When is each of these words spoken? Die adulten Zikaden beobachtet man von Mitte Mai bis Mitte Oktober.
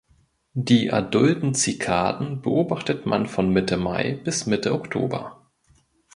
Die 0.57 0.91
adulten 0.91 1.53
Zikaden 1.53 2.41
beobachtet 2.41 3.05
man 3.05 3.27
von 3.27 3.51
Mitte 3.53 3.77
Mai 3.77 4.15
bis 4.23 4.47
Mitte 4.47 4.73
Oktober. 4.73 5.43